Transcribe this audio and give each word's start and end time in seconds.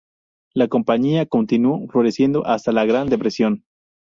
La 0.55 0.67
compañía 0.67 1.27
continuó 1.27 1.85
floreciendo 1.87 2.43
hasta 2.47 2.71
la 2.71 2.85
Gran 2.85 3.07
Depresión. 3.07 3.65